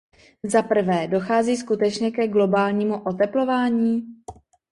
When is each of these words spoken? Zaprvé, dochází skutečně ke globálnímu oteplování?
Zaprvé, 0.43 1.07
dochází 1.07 1.57
skutečně 1.57 2.11
ke 2.11 2.27
globálnímu 2.27 3.03
oteplování? 3.03 4.03